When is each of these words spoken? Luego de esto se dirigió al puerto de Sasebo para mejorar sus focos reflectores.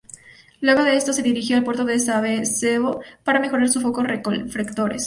Luego 0.61 0.83
de 0.83 0.95
esto 0.95 1.13
se 1.13 1.21
dirigió 1.21 1.55
al 1.57 1.63
puerto 1.63 1.85
de 1.85 1.99
Sasebo 1.99 3.01
para 3.23 3.39
mejorar 3.39 3.69
sus 3.69 3.83
focos 3.83 4.07
reflectores. 4.07 4.99